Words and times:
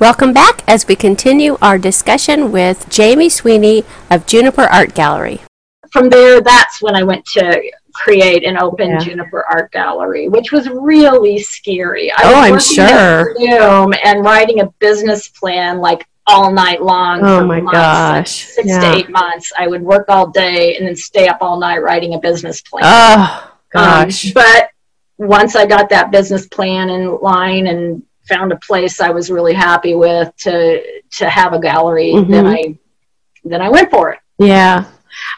Welcome 0.00 0.32
back 0.32 0.62
as 0.66 0.86
we 0.88 0.96
continue 0.96 1.58
our 1.60 1.76
discussion 1.76 2.50
with 2.52 2.88
Jamie 2.88 3.28
Sweeney 3.28 3.84
of 4.10 4.26
Juniper 4.26 4.62
Art 4.62 4.94
Gallery. 4.94 5.40
From 5.92 6.08
there, 6.08 6.40
that's 6.40 6.80
when 6.80 6.94
I 6.94 7.02
went 7.02 7.24
to 7.34 7.60
create 7.92 8.44
an 8.44 8.56
open 8.56 8.90
Yeah. 8.92 8.98
Juniper 8.98 9.44
Art 9.50 9.70
Gallery, 9.72 10.28
which 10.28 10.52
was 10.52 10.68
really 10.70 11.38
scary. 11.40 12.10
I 12.12 12.22
Oh, 12.48 12.52
was 12.52 12.78
I'm 12.78 12.88
sure. 12.88 13.34
Bloom 13.34 13.92
and 14.02 14.24
writing 14.24 14.60
a 14.60 14.66
business 14.78 15.28
plan 15.28 15.78
like 15.80 16.06
all 16.26 16.50
night 16.52 16.80
long. 16.82 17.20
Oh 17.22 17.40
for 17.40 17.44
my 17.44 17.60
months, 17.60 17.74
like 17.74 17.82
gosh. 17.82 18.44
six 18.46 18.68
Yeah. 18.68 18.80
to 18.80 18.96
eight 18.96 19.10
months. 19.10 19.52
I 19.58 19.66
would 19.66 19.82
work 19.82 20.06
all 20.08 20.28
day 20.28 20.76
and 20.76 20.86
then 20.86 20.96
stay 20.96 21.28
up 21.28 21.38
all 21.42 21.58
night 21.58 21.82
writing 21.82 22.14
a 22.14 22.18
business 22.18 22.62
plan. 22.62 22.84
Oh, 22.86 23.50
Um, 23.74 23.82
gosh. 24.04 24.32
but 24.32 24.70
once 25.18 25.56
I 25.56 25.66
got 25.66 25.90
that 25.90 26.10
business 26.10 26.46
plan 26.46 26.88
in 26.88 27.18
line 27.20 27.66
and 27.66 28.02
found 28.32 28.52
a 28.52 28.56
place 28.68 29.00
I 29.00 29.10
was 29.10 29.30
really 29.30 29.54
happy 29.54 29.94
with 29.94 30.28
to 30.44 30.56
to 31.18 31.24
have 31.38 31.52
a 31.52 31.60
gallery, 31.70 32.12
then 32.32 32.44
Mhm. 32.46 32.56
I 32.56 32.60
then 33.44 33.60
I 33.62 33.68
went 33.76 33.90
for 33.90 34.04
it. 34.12 34.18
yeah. 34.38 34.84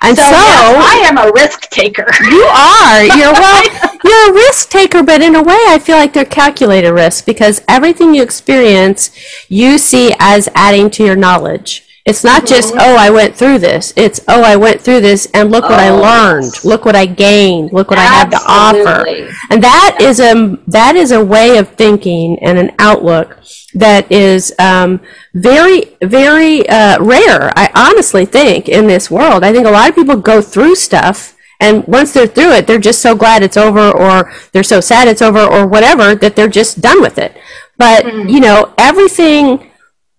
And 0.03 0.17
so, 0.17 0.23
So, 0.25 0.31
yes, 0.31 0.85
I 0.95 0.97
am 1.09 1.17
a 1.19 1.29
risk 1.33 1.61
taker. 1.71 2.07
you 2.37 2.45
are. 2.45 3.03
You're 3.19 3.33
well. 3.33 3.63
You're 4.05 4.31
a 4.31 4.33
risk 4.33 4.69
taker, 4.69 5.03
but 5.03 5.23
in 5.23 5.35
a 5.37 5.43
way, 5.43 5.59
I 5.75 5.79
feel 5.79 5.97
like 5.97 6.13
they're 6.13 6.25
calculated 6.43 6.93
risks 6.93 7.23
because 7.23 7.63
everything 7.69 8.15
you 8.15 8.23
experience, 8.23 9.11
you 9.49 9.79
see 9.79 10.13
as 10.19 10.49
adding 10.55 10.91
to 10.91 11.05
your 11.05 11.17
knowledge. 11.17 11.71
It's 12.05 12.25
not 12.25 12.47
just, 12.47 12.75
oh, 12.77 12.97
I 12.97 13.11
went 13.11 13.37
through 13.37 13.59
this. 13.61 13.93
It's, 13.95 14.21
oh, 14.27 14.43
I 14.43 14.57
went 14.57 14.81
through 14.81 15.03
this 15.03 15.29
and 15.33 15.53
look 15.53 15.63
what 15.65 15.79
I 15.79 15.89
Oh, 15.91 16.01
learned. 16.03 16.45
yes. 16.47 16.65
Look 16.65 16.85
what 16.85 16.97
I 16.97 17.07
gained. 17.07 17.73
Look 17.73 17.91
what 17.91 17.99
I 18.01 18.03
have 18.03 18.31
to 18.31 18.41
offer. 18.45 18.89
Absolutely. 18.89 19.29
And 19.51 19.63
that 19.63 19.99
is 20.01 20.19
a 20.19 20.59
that 20.67 20.97
is 20.97 21.13
a 21.13 21.25
way 21.25 21.59
of 21.59 21.69
thinking 21.75 22.39
and 22.41 22.59
an 22.59 22.73
outlook 22.81 23.39
that 23.75 24.11
is 24.11 24.53
um, 24.59 25.01
very 25.33 25.97
very 26.03 26.69
uh, 26.69 27.01
rare. 27.01 27.53
I 27.57 27.71
honestly 27.75 28.25
think 28.27 28.69
in 28.69 28.89
this 28.89 29.09
world. 29.09 29.45
I 29.45 29.53
think 29.53 29.67
a 29.67 29.71
lot 29.71 29.89
of 29.89 29.95
people 29.95 30.17
go 30.17 30.43
through 30.43 30.75
stuff, 30.75 31.37
and 31.61 31.87
once 31.87 32.13
they're 32.13 32.27
through 32.27 32.51
it, 32.53 32.67
they're 32.67 32.79
just 32.81 33.01
so 33.01 33.15
glad 33.15 33.45
it's 33.45 33.57
over, 33.57 33.91
or 33.93 34.33
they're 34.51 34.65
so 34.65 34.81
sad 34.81 35.07
it's 35.07 35.23
over, 35.23 35.41
or 35.41 35.69
whatever 35.69 36.17
that 36.17 36.35
they're 36.35 36.49
just 36.49 36.81
done 36.81 37.01
with 37.01 37.17
it. 37.17 37.37
But 37.79 38.07
you 38.29 38.41
know 38.41 38.75
everything. 38.77 39.69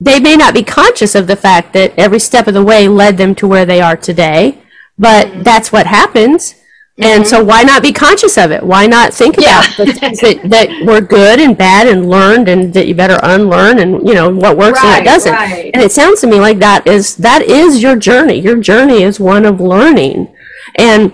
They 0.03 0.19
may 0.19 0.35
not 0.35 0.53
be 0.53 0.63
conscious 0.63 1.15
of 1.15 1.27
the 1.27 1.35
fact 1.35 1.71
that 1.73 1.93
every 1.97 2.19
step 2.19 2.47
of 2.47 2.53
the 2.53 2.63
way 2.63 2.87
led 2.87 3.17
them 3.17 3.33
to 3.35 3.47
where 3.47 3.65
they 3.65 3.79
are 3.81 3.95
today, 3.95 4.61
but 4.97 5.43
that's 5.43 5.71
what 5.71 5.87
happens. 5.87 6.55
And 6.99 7.25
so 7.25 7.43
why 7.43 7.63
not 7.63 7.81
be 7.81 7.91
conscious 7.91 8.37
of 8.37 8.51
it? 8.51 8.61
Why 8.63 8.85
not 8.85 9.13
think 9.13 9.35
Yeah. 9.37 9.61
about 9.61 9.77
the 9.77 9.93
things 9.93 10.19
that, 10.19 10.41
that 10.49 10.85
were 10.85 11.01
good 11.01 11.39
and 11.39 11.57
bad 11.57 11.87
and 11.87 12.07
learned 12.07 12.47
and 12.47 12.71
that 12.75 12.85
you 12.87 12.93
better 12.93 13.17
unlearn 13.23 13.79
and 13.79 14.07
you 14.07 14.13
know 14.13 14.29
what 14.29 14.57
works 14.57 14.79
and 14.83 14.89
what 14.89 15.03
doesn't. 15.03 15.33
right. 15.33 15.71
And 15.73 15.81
it 15.81 15.91
sounds 15.91 16.21
to 16.21 16.27
me 16.27 16.39
like 16.39 16.59
that 16.59 16.85
is 16.85 17.15
that 17.17 17.41
is 17.41 17.81
your 17.81 17.95
journey. 17.95 18.39
Your 18.39 18.57
journey 18.57 19.01
is 19.01 19.19
one 19.19 19.43
of 19.45 19.59
learning. 19.59 20.27
And 20.75 21.13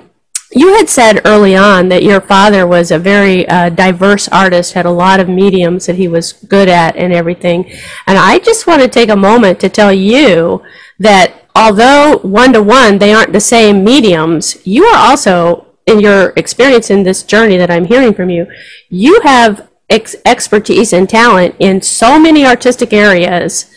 you 0.52 0.76
had 0.76 0.90
said 0.90 1.22
early 1.26 1.56
on 1.56 1.90
that 1.90 2.04
your 2.04 2.20
father 2.20 2.66
was 2.66 2.90
a 2.90 2.98
very 2.98 3.48
uh, 3.48 3.70
diverse 3.70 4.28
artist, 4.30 4.74
had 4.74 4.86
a 4.86 4.92
lot 4.92 5.20
of 5.20 5.30
mediums 5.30 5.86
that 5.86 5.96
he 5.96 6.08
was 6.08 6.34
good 6.34 6.68
at 6.68 6.96
and 6.96 7.14
everything. 7.14 7.70
And 8.08 8.18
I 8.18 8.40
just 8.40 8.66
want 8.66 8.82
to 8.82 8.88
take 8.88 9.10
a 9.10 9.16
moment 9.16 9.60
to 9.60 9.70
tell 9.70 9.94
you 9.94 10.64
that 10.98 11.46
although 11.56 12.18
one 12.20 12.54
to 12.54 12.64
one 12.64 12.98
they 12.98 13.14
aren't 13.14 13.34
the 13.34 13.40
same 13.40 13.84
mediums, 13.84 14.66
you 14.66 14.86
are 14.86 14.98
also, 14.98 15.68
in 15.86 16.00
your 16.00 16.34
experience 16.36 16.90
in 16.90 17.04
this 17.04 17.22
journey 17.24 17.58
that 17.58 17.70
I'm 17.70 17.86
hearing 17.86 18.14
from 18.14 18.30
you, 18.30 18.48
you 18.90 19.22
have 19.22 19.70
ex- 19.90 20.16
expertise 20.26 20.94
and 20.94 21.08
talent 21.08 21.56
in 21.60 21.82
so 21.82 22.20
many 22.20 22.46
artistic 22.46 22.92
areas 22.92 23.72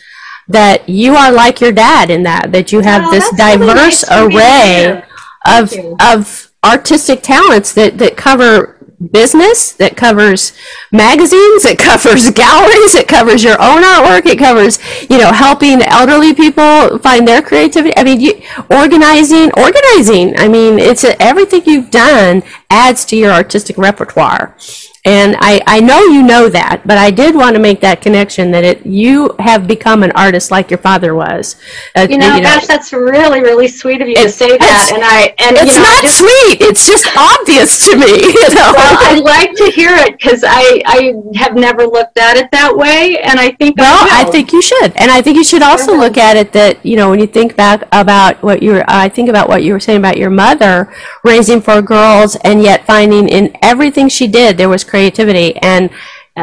that 0.48 0.88
you 0.88 1.14
are 1.14 1.30
like 1.30 1.60
your 1.60 1.72
dad 1.72 2.10
in 2.10 2.22
that, 2.22 2.52
that 2.52 2.72
you 2.72 2.80
have 2.80 3.04
Oh, 3.06 3.10
this 3.10 3.30
that's 3.30 3.56
really 3.56 3.66
diverse 3.66 4.08
nice 4.08 4.20
for 4.20 4.28
me 4.28 4.34
to 4.34 4.38
array 4.38 5.02
of 5.44 5.74
of 6.00 6.51
artistic 6.64 7.22
talents 7.22 7.72
that 7.72 7.98
that 7.98 8.16
cover 8.16 8.78
business 9.10 9.72
that 9.72 9.96
covers 9.96 10.52
magazines 10.92 11.64
it 11.64 11.76
covers 11.78 12.30
galleries 12.44 12.94
it 12.94 13.08
covers 13.08 13.42
your 13.42 13.60
own 13.60 13.82
artwork 13.82 14.24
it 14.26 14.38
covers 14.38 14.78
you 15.10 15.18
know 15.18 15.32
helping 15.32 15.82
elderly 15.82 16.32
people 16.32 16.98
find 17.00 17.26
their 17.26 17.42
creativity. 17.42 17.92
I 17.96 18.04
mean 18.04 18.20
you 18.20 18.40
organizing 18.70 19.50
organizing 19.56 20.38
i 20.38 20.46
mean 20.46 20.78
it's 20.78 21.02
a, 21.02 21.20
everything 21.20 21.62
you've 21.66 21.90
done 21.90 22.44
adds 22.70 23.04
to 23.06 23.16
your 23.16 23.32
artistic 23.32 23.76
repertoire 23.76 24.56
and 25.04 25.36
I, 25.40 25.60
I 25.66 25.80
know 25.80 26.00
you 26.04 26.22
know 26.22 26.48
that, 26.48 26.82
but 26.86 26.96
I 26.96 27.10
did 27.10 27.34
want 27.34 27.56
to 27.56 27.60
make 27.60 27.80
that 27.80 28.00
connection 28.00 28.52
that 28.52 28.62
it 28.62 28.86
you 28.86 29.34
have 29.40 29.66
become 29.66 30.04
an 30.04 30.12
artist 30.12 30.52
like 30.52 30.70
your 30.70 30.78
father 30.78 31.12
was. 31.14 31.56
Uh, 31.96 32.06
You 32.08 32.18
know, 32.18 32.38
gosh, 32.40 32.68
that's 32.68 32.92
really, 32.92 33.40
really 33.40 33.66
sweet 33.66 34.00
of 34.00 34.06
you 34.08 34.14
to 34.14 34.28
say 34.28 34.56
that. 34.56 34.90
And 34.94 35.02
I, 35.02 35.34
and 35.44 35.56
it's 35.56 35.74
you 35.74 35.80
know, 35.80 35.88
not 35.88 36.02
just- 36.02 36.18
sweet. 36.18 36.60
It's 36.60 36.86
just 36.86 37.06
obvious 37.16 37.84
to 37.86 37.96
me. 37.96 38.12
You 38.42 38.54
know. 38.54 38.72
well, 38.76 38.96
I 39.00 39.18
like 39.20 39.54
to 39.56 39.70
hear 39.70 39.90
it 39.94 40.18
because 40.18 40.44
I, 40.46 40.82
I 40.86 41.12
have 41.36 41.54
never 41.54 41.84
looked 41.84 42.18
at 42.18 42.36
it 42.36 42.50
that 42.52 42.76
way, 42.76 43.18
and 43.22 43.38
I 43.40 43.50
think 43.52 43.76
Well, 43.78 44.06
I, 44.10 44.22
I 44.22 44.30
think 44.30 44.52
you 44.52 44.62
should, 44.62 44.92
and 44.96 45.10
I 45.10 45.20
think 45.22 45.36
you 45.36 45.44
should 45.44 45.62
also 45.62 45.96
look 45.96 46.16
at 46.16 46.36
it 46.36 46.52
that 46.52 46.84
you 46.84 46.96
know 46.96 47.10
when 47.10 47.18
you 47.20 47.26
think 47.26 47.56
back 47.56 47.86
about 47.92 48.42
what 48.42 48.62
you 48.62 48.72
were, 48.72 48.84
I 48.88 49.08
think 49.08 49.28
about 49.28 49.48
what 49.48 49.62
you 49.62 49.72
were 49.72 49.80
saying 49.80 49.98
about 49.98 50.16
your 50.16 50.30
mother 50.30 50.92
raising 51.24 51.60
four 51.60 51.82
girls, 51.82 52.36
and 52.36 52.62
yet 52.62 52.86
finding 52.86 53.28
in 53.28 53.56
everything 53.62 54.08
she 54.08 54.26
did 54.28 54.56
there 54.56 54.68
was 54.68 54.84
creativity, 54.92 55.56
and 55.56 55.88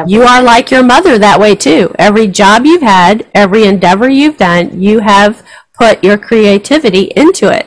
you 0.06 0.22
are 0.22 0.42
like 0.42 0.72
your 0.72 0.82
mother 0.82 1.18
that 1.18 1.38
way 1.38 1.54
too. 1.54 1.94
Every 1.98 2.26
job 2.26 2.64
you've 2.64 2.82
had, 2.82 3.26
every 3.32 3.64
endeavor 3.64 4.08
you've 4.10 4.38
done, 4.38 4.82
you 4.82 4.98
have 4.98 5.46
put 5.78 6.02
your 6.02 6.18
creativity 6.18 7.04
into 7.14 7.48
it 7.48 7.66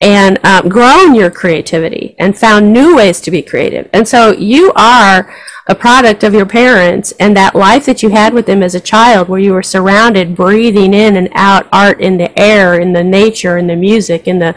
and 0.00 0.38
um, 0.44 0.68
grown 0.68 1.14
your 1.16 1.30
creativity 1.30 2.14
and 2.18 2.38
found 2.38 2.72
new 2.72 2.96
ways 2.96 3.20
to 3.22 3.30
be 3.30 3.42
creative. 3.42 3.90
And 3.92 4.06
so 4.06 4.32
you 4.32 4.72
are 4.76 5.34
a 5.66 5.74
product 5.74 6.24
of 6.24 6.34
your 6.34 6.46
parents 6.46 7.12
and 7.20 7.36
that 7.36 7.54
life 7.54 7.86
that 7.86 8.02
you 8.02 8.08
had 8.08 8.32
with 8.34 8.46
them 8.46 8.62
as 8.62 8.74
a 8.74 8.80
child 8.80 9.28
where 9.28 9.38
you 9.40 9.52
were 9.52 9.62
surrounded 9.62 10.34
breathing 10.34 10.94
in 10.94 11.16
and 11.16 11.28
out 11.32 11.68
art 11.72 12.00
in 12.00 12.16
the 12.16 12.36
air 12.38 12.80
in 12.80 12.92
the 12.92 13.04
nature 13.04 13.56
in 13.58 13.66
the 13.66 13.76
music 13.76 14.26
in 14.26 14.38
the 14.38 14.54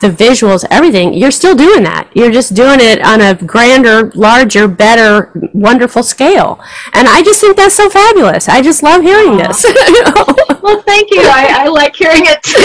the 0.00 0.08
visuals 0.08 0.64
everything 0.70 1.12
you're 1.14 1.30
still 1.30 1.54
doing 1.54 1.82
that 1.82 2.08
you're 2.14 2.30
just 2.32 2.54
doing 2.54 2.78
it 2.80 3.00
on 3.02 3.20
a 3.20 3.34
grander 3.34 4.10
larger 4.14 4.66
better 4.66 5.30
wonderful 5.52 6.02
scale 6.02 6.58
and 6.94 7.06
i 7.08 7.22
just 7.22 7.40
think 7.40 7.56
that's 7.56 7.74
so 7.74 7.88
fabulous 7.88 8.48
i 8.48 8.60
just 8.62 8.82
love 8.82 9.02
hearing 9.02 9.36
this 9.36 9.64
you 9.64 10.02
know? 10.04 10.24
Well, 10.62 10.82
thank 10.82 11.12
you. 11.12 11.20
I, 11.22 11.64
I 11.64 11.68
like 11.68 11.94
hearing 11.94 12.22
it 12.24 12.42
too. 12.42 12.58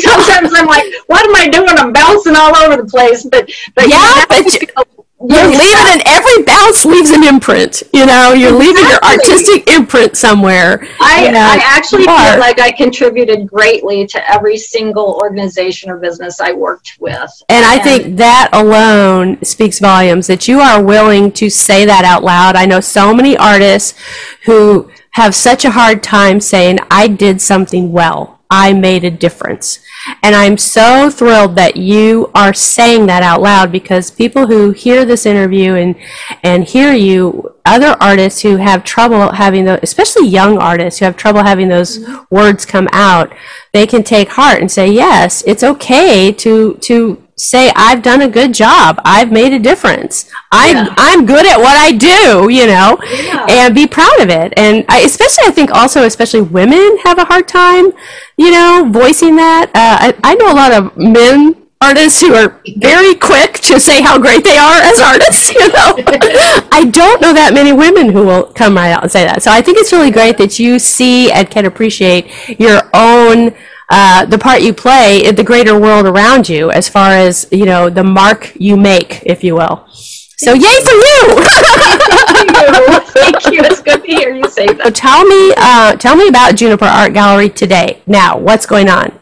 Sometimes 0.02 0.52
I'm 0.54 0.66
like, 0.66 0.84
what 1.06 1.24
am 1.24 1.34
I 1.34 1.48
doing? 1.48 1.70
I'm 1.70 1.90
bouncing 1.90 2.36
all 2.36 2.54
over 2.54 2.82
the 2.82 2.86
place. 2.86 3.24
But, 3.24 3.50
but 3.74 3.84
you 3.86 3.92
Yeah, 3.94 3.98
know, 3.98 4.24
but 4.28 4.52
you- 4.52 5.05
You're 5.28 5.48
leaving 5.48 5.86
and 5.88 6.02
every 6.06 6.42
bounce 6.44 6.84
leaves 6.84 7.10
an 7.10 7.24
imprint. 7.24 7.82
You 7.92 8.06
know, 8.06 8.32
you're 8.32 8.52
leaving 8.52 8.84
your 8.88 9.02
artistic 9.02 9.68
imprint 9.68 10.16
somewhere. 10.16 10.86
I, 11.00 11.26
you 11.26 11.32
know, 11.32 11.40
I 11.40 11.60
actually 11.64 12.04
feel 12.04 12.38
like 12.38 12.60
I 12.60 12.70
contributed 12.70 13.48
greatly 13.48 14.06
to 14.06 14.30
every 14.30 14.56
single 14.56 15.18
organization 15.22 15.90
or 15.90 15.98
business 15.98 16.40
I 16.40 16.52
worked 16.52 16.96
with. 17.00 17.30
And 17.48 17.64
I 17.64 17.78
think 17.78 18.16
that 18.18 18.50
alone 18.52 19.42
speaks 19.42 19.78
volumes 19.78 20.26
that 20.26 20.46
you 20.48 20.60
are 20.60 20.82
willing 20.82 21.32
to 21.32 21.50
say 21.50 21.84
that 21.84 22.04
out 22.04 22.22
loud. 22.22 22.56
I 22.56 22.66
know 22.66 22.80
so 22.80 23.14
many 23.14 23.36
artists 23.36 23.98
who 24.44 24.90
have 25.12 25.34
such 25.34 25.64
a 25.64 25.70
hard 25.70 26.02
time 26.02 26.40
saying, 26.40 26.78
I 26.90 27.08
did 27.08 27.40
something 27.40 27.90
well. 27.90 28.35
I 28.50 28.72
made 28.72 29.04
a 29.04 29.10
difference. 29.10 29.80
And 30.22 30.34
I'm 30.34 30.56
so 30.56 31.10
thrilled 31.10 31.56
that 31.56 31.76
you 31.76 32.30
are 32.34 32.54
saying 32.54 33.06
that 33.06 33.22
out 33.22 33.42
loud 33.42 33.72
because 33.72 34.10
people 34.10 34.46
who 34.46 34.70
hear 34.70 35.04
this 35.04 35.26
interview 35.26 35.74
and, 35.74 35.96
and 36.42 36.64
hear 36.64 36.92
you, 36.92 37.54
other 37.64 37.96
artists 38.00 38.42
who 38.42 38.56
have 38.56 38.84
trouble 38.84 39.32
having 39.32 39.64
those, 39.64 39.80
especially 39.82 40.28
young 40.28 40.58
artists 40.58 41.00
who 41.00 41.06
have 41.06 41.16
trouble 41.16 41.42
having 41.42 41.68
those 41.68 42.06
words 42.30 42.64
come 42.64 42.88
out, 42.92 43.32
they 43.72 43.86
can 43.86 44.04
take 44.04 44.28
heart 44.28 44.60
and 44.60 44.70
say, 44.70 44.88
yes, 44.90 45.42
it's 45.46 45.64
okay 45.64 46.30
to, 46.32 46.74
to 46.74 47.25
say, 47.38 47.70
I've 47.76 48.02
done 48.02 48.22
a 48.22 48.28
good 48.28 48.54
job. 48.54 48.98
I've 49.04 49.30
made 49.30 49.52
a 49.52 49.58
difference. 49.58 50.30
I'm, 50.52 50.76
Yeah. 50.76 50.94
I'm 50.96 51.26
good 51.26 51.44
at 51.46 51.58
what 51.58 51.76
I 51.76 51.92
do, 51.92 52.48
you 52.50 52.66
know, 52.66 52.98
Yeah. 53.22 53.44
and 53.48 53.74
be 53.74 53.86
proud 53.86 54.20
of 54.20 54.30
it. 54.30 54.54
And 54.56 54.84
I, 54.88 55.00
especially, 55.00 55.44
I 55.46 55.50
think 55.50 55.70
also, 55.70 56.02
especially 56.04 56.40
women 56.40 56.96
have 57.04 57.18
a 57.18 57.24
hard 57.24 57.46
time, 57.46 57.92
you 58.38 58.50
know, 58.50 58.88
voicing 58.90 59.36
that. 59.36 59.66
Uh, 59.74 60.12
I, 60.14 60.14
I 60.24 60.34
know 60.36 60.50
a 60.50 60.56
lot 60.56 60.72
of 60.72 60.96
men 60.96 61.56
artists 61.82 62.22
who 62.22 62.32
are 62.34 62.58
very 62.78 63.14
quick 63.14 63.52
to 63.60 63.78
say 63.78 64.00
how 64.00 64.18
great 64.18 64.42
they 64.42 64.56
are 64.56 64.80
as 64.80 64.98
artists, 64.98 65.50
you 65.54 65.68
know. 65.68 65.92
I 66.72 66.88
don't 66.90 67.20
know 67.20 67.34
that 67.34 67.50
many 67.52 67.74
women 67.74 68.08
who 68.12 68.24
will 68.24 68.44
come 68.54 68.76
right 68.76 68.92
out 68.92 69.02
and 69.02 69.12
say 69.12 69.24
that. 69.26 69.42
So 69.42 69.50
I 69.50 69.60
think 69.60 69.76
it's 69.76 69.92
really 69.92 70.10
great 70.10 70.38
that 70.38 70.58
you 70.58 70.78
see 70.78 71.30
and 71.30 71.50
can 71.50 71.66
appreciate 71.66 72.58
your 72.58 72.80
own 72.94 73.54
uh, 73.88 74.24
the 74.26 74.38
part 74.38 74.62
you 74.62 74.72
play 74.72 75.24
in 75.24 75.34
the 75.36 75.44
greater 75.44 75.78
world 75.78 76.06
around 76.06 76.48
you 76.48 76.70
as 76.70 76.88
far 76.88 77.10
as 77.12 77.46
you 77.50 77.64
know 77.64 77.88
the 77.88 78.04
mark 78.04 78.52
you 78.56 78.76
make 78.76 79.22
if 79.24 79.44
you 79.44 79.54
will 79.54 79.86
So 80.38 80.52
yay 80.52 80.78
for 80.84 80.92
you! 80.92 81.42
Thank 83.16 83.46
you. 83.46 83.62
It's 83.62 83.80
good 83.80 84.02
to 84.04 84.06
hear 84.06 84.34
you 84.34 84.48
say 84.48 84.66
that. 84.66 84.84
so 84.84 84.90
tell 84.90 85.24
me, 85.24 85.52
uh, 85.56 85.96
tell 85.96 86.16
me 86.16 86.28
about 86.28 86.54
Juniper 86.56 86.84
Art 86.84 87.14
Gallery 87.14 87.48
today. 87.48 88.02
Now, 88.06 88.38
what's 88.38 88.66
going 88.66 88.88
on? 88.88 89.18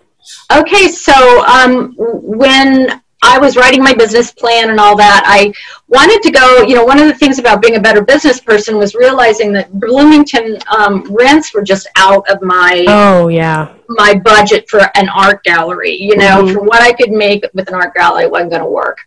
Okay, 0.52 0.88
so 0.88 1.44
um, 1.46 1.94
when 1.96 3.00
I 3.24 3.38
was 3.38 3.56
writing 3.56 3.82
my 3.82 3.94
business 3.94 4.30
plan 4.32 4.70
and 4.70 4.78
all 4.78 4.96
that, 4.96 5.22
I 5.26 5.52
wanted 5.88 6.20
to 6.22 6.30
go. 6.30 6.62
You 6.62 6.74
know, 6.74 6.84
one 6.84 6.98
of 7.00 7.06
the 7.06 7.14
things 7.14 7.38
about 7.38 7.62
being 7.62 7.76
a 7.76 7.80
better 7.80 8.02
business 8.02 8.40
person 8.40 8.76
was 8.76 8.94
realizing 8.94 9.52
that 9.54 9.72
Bloomington 9.80 10.58
um, 10.76 11.04
rents 11.10 11.54
were 11.54 11.62
just 11.62 11.86
out 11.96 12.28
of 12.30 12.42
my 12.42 12.84
Oh 12.86 13.28
yeah. 13.28 13.68
my 13.88 14.14
budget 14.14 14.68
for 14.68 14.80
an 14.96 15.08
art 15.08 15.42
gallery. 15.44 15.96
You 16.00 16.16
know, 16.16 16.42
Mhm. 16.42 16.52
for 16.52 16.60
what 16.62 16.82
I 16.82 16.92
could 16.92 17.10
make 17.12 17.44
with 17.54 17.68
an 17.68 17.74
art 17.74 17.94
gallery, 17.94 18.24
it 18.24 18.30
wasn't 18.30 18.50
going 18.50 18.62
to 18.62 18.68
work. 18.68 18.98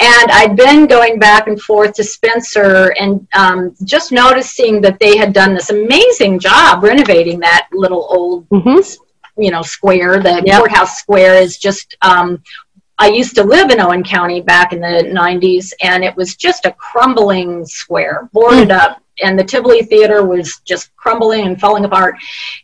And 0.00 0.30
I'd 0.32 0.56
been 0.56 0.86
going 0.86 1.18
back 1.18 1.46
and 1.48 1.60
forth 1.60 1.92
to 1.94 2.04
Spencer 2.04 2.94
and 2.98 3.26
um, 3.34 3.74
just 3.84 4.10
noticing 4.10 4.80
that 4.80 4.98
they 4.98 5.16
had 5.16 5.32
done 5.32 5.54
this 5.54 5.70
amazing 5.70 6.38
job 6.40 6.82
renovating 6.82 7.38
that 7.40 7.68
little 7.72 8.06
old, 8.10 8.46
hmm 8.50 8.80
you 9.38 9.50
know, 9.50 9.62
square. 9.62 10.20
The 10.20 10.42
Yep. 10.44 10.58
courthouse 10.58 10.98
square 10.98 11.34
is 11.36 11.56
just. 11.56 11.96
Um, 12.02 12.42
I 12.98 13.08
used 13.08 13.34
to 13.36 13.44
live 13.44 13.70
in 13.70 13.80
Owen 13.80 14.04
County 14.04 14.40
back 14.40 14.72
in 14.72 14.80
the 14.80 15.10
90s, 15.12 15.72
and 15.82 16.04
it 16.04 16.16
was 16.16 16.36
just 16.36 16.66
a 16.66 16.72
crumbling 16.72 17.64
square, 17.64 18.28
boarded 18.32 18.70
up. 18.70 19.02
And 19.22 19.38
the 19.38 19.44
Tivoli 19.44 19.82
Theater 19.82 20.24
was 20.24 20.60
just 20.64 20.94
crumbling 20.96 21.46
and 21.46 21.60
falling 21.60 21.84
apart. 21.84 22.16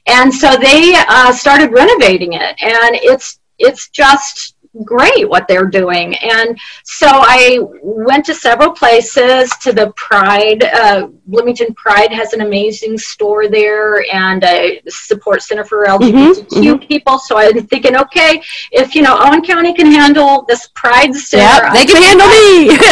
And 0.06 0.32
so 0.32 0.56
they 0.56 0.94
uh, 0.96 1.32
started 1.32 1.72
renovating 1.72 2.32
it, 2.34 2.56
and 2.62 2.96
it's 3.02 3.40
it's 3.58 3.88
just 3.88 4.54
great 4.85 5.29
what 5.29 5.47
they're 5.49 5.67
doing. 5.67 6.15
And 6.17 6.59
so 6.85 7.06
I 7.11 7.59
went 7.82 8.25
to 8.26 8.35
several 8.35 8.70
places. 8.73 9.50
To 9.62 9.73
the 9.73 9.93
Pride, 9.97 10.62
uh, 10.65 11.09
Bloomington 11.26 11.75
Pride 11.75 12.12
has 12.12 12.32
an 12.32 12.41
amazing 12.43 12.97
store 12.99 13.49
there, 13.49 14.05
and 14.15 14.43
a 14.44 14.81
support 14.88 15.43
center 15.43 15.65
for 15.65 15.85
LGBTQ 15.87 16.87
people. 16.88 17.19
So 17.19 17.38
I'm 17.38 17.67
thinking, 17.67 17.97
okay, 17.97 18.43
if 18.73 18.94
you 18.94 19.03
know 19.03 19.17
Owen 19.19 19.43
County 19.43 19.75
can 19.75 19.87
handle 19.91 20.44
this 20.49 20.69
Pride 20.75 21.14
center, 21.14 21.64
Yep, 21.67 21.73
they 21.75 21.85
can 21.87 22.03
handle 22.03 22.26
I 22.29 22.31
think 22.31 22.81
me. 22.81 22.87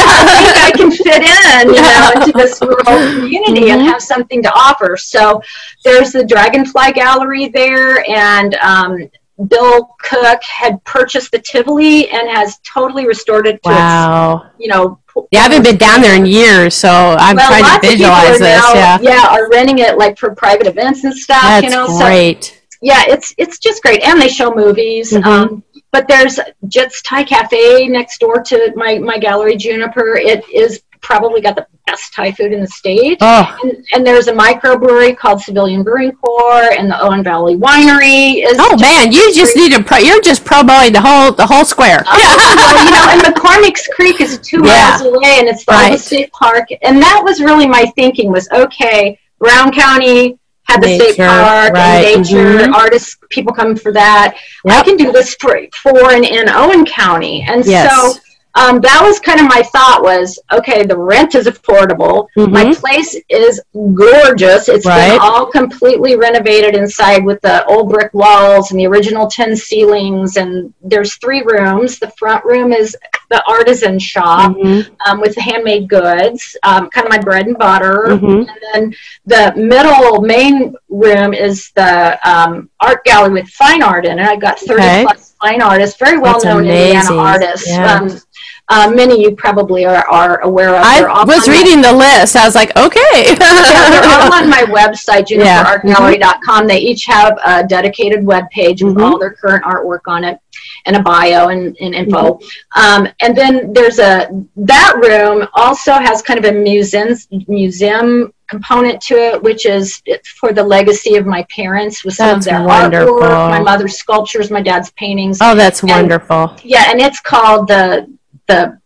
I 0.66 0.70
can 0.74 0.90
fit 0.90 1.22
in, 1.22 1.74
you 1.74 1.82
know, 1.82 2.10
into 2.14 2.32
this 2.32 2.60
rural 2.62 3.12
community 3.14 3.70
and 3.70 3.82
Mhm. 3.82 3.86
have 3.86 4.02
something 4.02 4.42
to 4.42 4.52
offer. 4.54 4.96
So 4.96 5.40
there's 5.84 6.12
the 6.12 6.24
Dragonfly 6.24 6.92
Gallery 6.92 7.48
there, 7.48 8.08
and 8.10 8.54
um, 8.56 9.08
Bill 9.48 9.94
Cook 10.02 10.42
had 10.42 10.82
purchased 10.84 11.30
the 11.30 11.38
Tivoli 11.38 12.08
and 12.08 12.28
has 12.28 12.58
totally 12.58 13.06
restored 13.06 13.46
it 13.46 13.62
to 13.64 13.70
wow. 13.70 14.36
its, 14.36 14.54
you 14.58 14.68
know. 14.68 14.98
Yeah, 15.30 15.40
I 15.40 15.42
haven't 15.44 15.62
been 15.62 15.76
down 15.76 16.00
there 16.02 16.14
in 16.14 16.26
years, 16.26 16.74
so 16.74 16.88
I'm 17.18 17.36
well, 17.36 17.48
trying 17.48 17.80
to 17.80 17.86
visualize 17.86 18.38
this. 18.38 18.60
now, 18.60 18.98
yeah. 19.00 19.26
are 19.30 19.48
renting 19.50 19.78
it 19.78 19.98
like 19.98 20.18
for 20.18 20.34
private 20.34 20.66
events 20.66 21.04
and 21.04 21.14
stuff. 21.14 21.42
That's 21.42 21.64
you 21.64 21.70
know, 21.70 21.86
so 21.86 22.04
great. 22.04 22.62
yeah, 22.82 23.02
it's 23.06 23.34
it's 23.38 23.58
just 23.58 23.82
great, 23.82 24.02
and 24.02 24.20
they 24.20 24.28
show 24.28 24.54
movies. 24.54 25.12
Mhm. 25.12 25.24
Um, 25.24 25.62
but 25.92 26.06
there's 26.08 26.38
Jits 26.66 27.02
Thai 27.02 27.24
Cafe 27.24 27.88
next 27.88 28.18
door 28.18 28.42
to 28.42 28.72
my 28.76 28.98
my 28.98 29.18
gallery, 29.18 29.56
Juniper. 29.56 30.16
It 30.16 30.46
is 30.50 30.82
probably 31.06 31.40
got 31.40 31.54
the 31.54 31.64
best 31.86 32.12
Thai 32.12 32.32
food 32.32 32.52
in 32.52 32.60
the 32.60 32.66
state. 32.66 33.18
oh, 33.20 33.56
And, 33.62 33.86
and 33.92 34.04
there's 34.04 34.26
a 34.26 34.32
microbrewery 34.32 35.16
called 35.16 35.40
Civilian 35.40 35.84
Brewing 35.84 36.10
Corps, 36.16 36.72
and 36.76 36.90
the 36.90 37.00
Owen 37.00 37.22
Valley 37.22 37.54
Winery 37.56 38.42
is. 38.44 38.56
oh 38.58 38.76
man, 38.80 39.12
you 39.12 39.32
just 39.32 39.54
need 39.54 39.72
to. 39.72 39.82
Pro- 39.84 39.98
you're 39.98 40.20
just 40.20 40.44
promoting 40.44 40.92
the 40.92 41.00
whole 41.00 41.30
the 41.32 41.46
whole 41.46 41.64
square. 41.64 42.02
Oh, 42.04 42.10
well, 42.74 42.84
you 42.84 42.90
know, 42.90 43.06
and 43.12 43.34
McCormick's 43.34 43.86
Creek 43.94 44.20
is 44.20 44.38
two 44.38 44.60
Yeah. 44.64 44.98
miles 44.98 45.02
away, 45.02 45.36
and 45.38 45.48
it's 45.48 45.64
the 45.64 45.72
Right. 45.72 45.98
state 46.00 46.32
park. 46.32 46.68
And 46.82 47.00
that 47.00 47.20
was 47.24 47.40
really 47.40 47.68
my 47.68 47.84
thinking 47.94 48.32
was 48.32 48.48
okay. 48.50 49.16
Brown 49.38 49.70
County 49.72 50.38
had 50.64 50.82
the 50.82 50.98
state 50.98 51.16
park 51.18 51.72
right, 51.74 52.16
and 52.16 52.22
nature 52.22 52.66
mhm. 52.66 52.74
artists, 52.74 53.16
people 53.30 53.52
come 53.52 53.76
for 53.76 53.92
that. 53.92 54.34
I 54.68 54.82
can 54.82 54.96
do 54.96 55.12
this 55.12 55.36
for 55.40 55.60
for 55.82 56.10
and 56.12 56.24
in 56.24 56.48
Owen 56.48 56.84
County, 56.84 57.46
and 57.48 57.64
Yes. 57.64 57.94
so. 57.94 58.20
Um, 58.56 58.80
that 58.80 59.00
was 59.02 59.20
kind 59.20 59.38
of 59.38 59.46
my 59.48 59.62
thought 59.62 60.02
was 60.02 60.38
okay 60.50 60.84
the 60.84 60.96
rent 60.96 61.34
is 61.34 61.46
affordable 61.46 62.26
my 62.36 62.64
Mhm. 62.64 62.76
place 62.80 63.14
is 63.28 63.60
gorgeous 63.94 64.68
It's 64.68 64.86
Right. 64.86 65.10
been 65.10 65.18
all 65.20 65.46
completely 65.46 66.16
renovated 66.16 66.74
inside 66.74 67.22
with 67.24 67.40
the 67.42 67.64
old 67.66 67.90
brick 67.90 68.12
walls 68.14 68.70
and 68.70 68.80
the 68.80 68.86
original 68.86 69.26
tin 69.26 69.54
ceilings 69.54 70.36
and 70.38 70.72
there's 70.82 71.16
three 71.16 71.42
rooms 71.42 71.98
the 71.98 72.10
front 72.18 72.44
room 72.46 72.72
is 72.72 72.96
the 73.28 73.42
artisan 73.46 73.98
shop 73.98 74.52
Mhm. 74.56 74.86
um, 75.06 75.20
with 75.20 75.34
the 75.34 75.42
handmade 75.42 75.86
goods 75.88 76.56
um, 76.62 76.88
kind 76.90 77.06
of 77.06 77.10
my 77.12 77.18
bread 77.18 77.46
and 77.46 77.58
butter 77.58 78.06
Mhm. 78.10 78.48
and 78.48 78.58
then 78.72 78.94
the 79.26 79.52
middle 79.60 80.22
main 80.22 80.74
room 80.88 81.34
is 81.34 81.70
the 81.74 82.18
um, 82.28 82.70
art 82.80 83.04
gallery 83.04 83.32
with 83.34 83.48
fine 83.48 83.82
art 83.82 84.06
in 84.06 84.18
it. 84.18 84.26
I've 84.26 84.40
got 84.40 84.58
30 84.60 84.82
Okay. 84.82 85.02
plus 85.02 85.25
fine 85.46 85.62
artists, 85.62 85.96
very 85.98 86.18
well 86.18 86.34
That's 86.34 86.44
known 86.44 86.64
amazing. 86.64 86.96
Indiana 86.98 87.16
artists. 87.16 87.68
Yeah. 87.68 88.00
Um, 88.00 88.20
uh, 88.68 88.90
many 88.92 89.20
you 89.22 89.30
probably 89.36 89.84
are, 89.84 90.04
are 90.08 90.40
aware 90.40 90.70
of. 90.74 90.82
I 90.82 90.98
They're 91.00 91.08
was 91.08 91.46
on 91.46 91.54
my- 91.54 91.56
reading 91.62 91.80
the 91.82 91.92
list. 91.92 92.34
I 92.34 92.44
was 92.44 92.56
like, 92.56 92.76
okay. 92.76 93.00
yeah, 93.40 93.90
they're 93.90 94.20
all 94.22 94.34
on 94.34 94.50
my 94.50 94.62
website, 94.80 95.26
juniperartgallery.com. 95.28 96.66
They 96.66 96.78
each 96.78 97.04
have 97.06 97.38
a 97.46 97.64
dedicated 97.64 98.24
web 98.26 98.44
page 98.50 98.82
with 98.82 98.96
Mhm. 98.96 99.04
all 99.12 99.18
their 99.20 99.34
current 99.34 99.62
artwork 99.64 100.00
on 100.08 100.24
it 100.24 100.40
and 100.86 100.96
a 100.96 101.02
bio 101.02 101.48
and, 101.48 101.76
and 101.80 101.94
info. 101.94 102.34
Mm-hmm. 102.38 102.80
Um, 103.06 103.12
and 103.20 103.36
then 103.36 103.72
there's 103.72 104.00
a, 104.00 104.28
that 104.56 104.94
room 104.96 105.46
also 105.54 105.92
has 105.92 106.20
kind 106.22 106.38
of 106.44 106.46
a 106.46 106.52
museum, 106.52 107.14
museum 107.46 108.32
component 108.48 109.00
to 109.02 109.14
it, 109.14 109.42
which 109.42 109.66
is 109.66 110.02
for 110.38 110.52
the 110.52 110.62
legacy 110.62 111.16
of 111.16 111.26
my 111.26 111.42
parents 111.44 112.04
with 112.04 112.14
some 112.14 112.40
That's 112.40 112.46
of 112.46 112.52
their 112.52 112.62
wonderful. 112.64 113.14
artwork, 113.20 113.50
my 113.50 113.60
mother's 113.60 113.98
sculptures, 113.98 114.50
my 114.50 114.62
dad's 114.62 114.90
paintings. 114.92 115.38
oh, 115.40 115.54
that's 115.54 115.82
wonderful. 115.82 116.56
Yeah, 116.62 116.84
and 116.90 117.00
it's 117.00 117.20
called 117.20 117.68
the, 117.68 118.12
the 118.46 118.78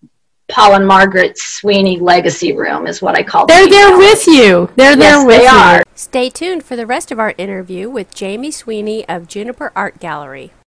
Paul 0.48 0.74
and 0.74 0.86
Margaret 0.86 1.38
Sweeney 1.38 1.98
Legacy 1.98 2.52
Room 2.52 2.86
is 2.86 3.00
what 3.00 3.14
I 3.16 3.22
call 3.22 3.44
it. 3.44 3.48
They're 3.48 3.64
the 3.64 3.70
there 3.70 3.98
with 3.98 4.26
you. 4.26 4.70
They're 4.76 4.96
there 4.96 5.24
with 5.24 5.36
they 5.38 5.44
you. 5.44 5.48
are. 5.48 5.82
Stay 5.94 6.28
tuned 6.30 6.64
for 6.64 6.76
the 6.76 6.86
rest 6.86 7.12
of 7.12 7.18
our 7.18 7.34
interview 7.38 7.88
with 7.88 8.14
Jamie 8.14 8.50
Sweeney 8.50 9.08
of 9.08 9.28
Juniper 9.28 9.70
Art 9.76 10.00
Gallery. 10.00 10.52